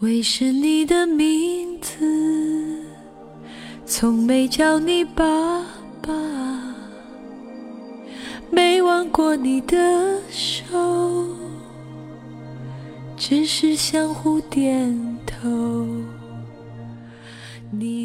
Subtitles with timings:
[0.00, 2.04] 为是你的名字，
[3.86, 5.24] 从没叫你爸
[6.02, 6.12] 爸，
[8.50, 11.28] 没挽过你的手，
[13.16, 15.86] 只是相互点头。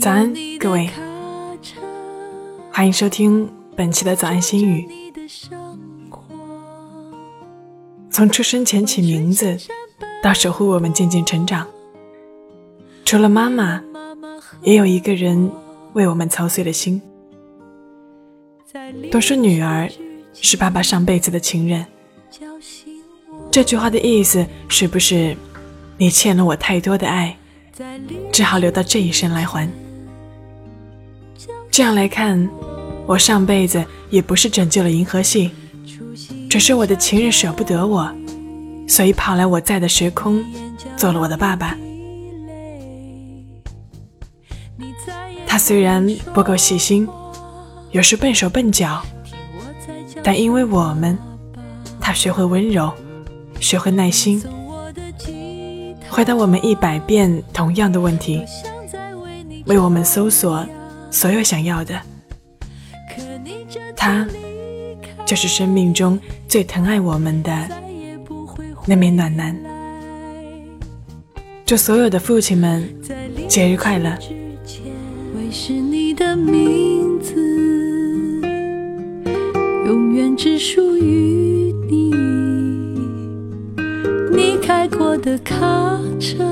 [0.00, 0.90] 早安，各位，
[2.72, 4.88] 欢迎收听本期的早安心语。
[8.10, 9.56] 从出生前起名字，
[10.20, 11.64] 到守护我们渐渐成长。
[13.06, 13.80] 除了妈妈，
[14.62, 15.48] 也有一个人
[15.92, 17.00] 为我们操碎了心。
[19.12, 19.88] 都说女儿
[20.34, 21.86] 是爸爸上辈子的情人，
[23.52, 25.36] 这句话的意思是不是
[25.96, 27.36] 你欠了我太多的爱，
[28.32, 29.70] 只好留到这一生来还？
[31.70, 32.50] 这样来看，
[33.06, 35.52] 我上辈子也不是拯救了银河系，
[36.50, 38.12] 只是我的情人舍不得我，
[38.88, 40.44] 所以跑来我在的时空，
[40.96, 41.78] 做了我的爸爸。
[45.46, 47.08] 他虽然不够细心，
[47.90, 49.02] 有时笨手笨脚，
[50.22, 51.16] 但因为我们，
[52.00, 52.92] 他学会温柔，
[53.60, 54.42] 学会耐心，
[56.08, 58.44] 回答我们一百遍同样的问题，
[59.66, 60.66] 为我们搜索
[61.10, 62.00] 所有想要的。
[63.96, 64.26] 他
[65.24, 67.68] 就是生命中最疼爱我们的
[68.84, 69.58] 那名暖男。
[71.64, 72.88] 祝所有的父亲们
[73.48, 74.16] 节日快乐！
[75.50, 77.34] 是你的名字，
[79.86, 82.14] 永远只属于你。
[84.30, 85.56] 你开过的卡
[86.20, 86.44] 车，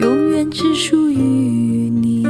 [0.00, 2.26] 永远只属于你。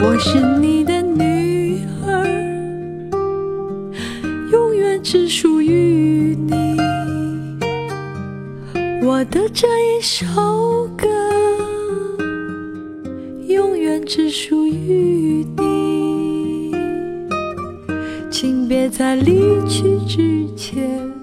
[0.00, 2.26] 我是你的女儿，
[4.52, 6.78] 永远只属于你。
[9.02, 10.24] 我的这一首
[14.06, 16.74] 只属于你，
[18.30, 21.13] 请别在离去之前。